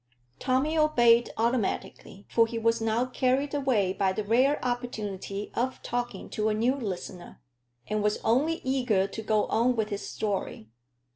Tommy 0.39 0.75
obeyed 0.79 1.29
automatically, 1.37 2.25
for 2.27 2.47
he 2.47 2.57
was 2.57 2.81
now 2.81 3.05
carried 3.05 3.53
away 3.53 3.93
by 3.93 4.11
the 4.11 4.23
rare 4.23 4.57
opportunity 4.65 5.51
of 5.53 5.79
talking 5.83 6.27
to 6.31 6.49
a 6.49 6.55
new 6.55 6.73
listener, 6.73 7.39
and 7.85 8.01
was 8.01 8.17
only 8.23 8.61
eager 8.63 9.05
to 9.05 9.21
go 9.21 9.45
on 9.45 9.75
with 9.75 9.89
his 9.89 10.09
story. 10.09 10.69